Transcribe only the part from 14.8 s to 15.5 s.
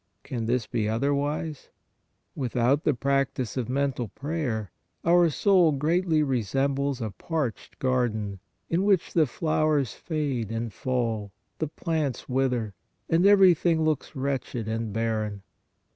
PRAYER 159 and barren.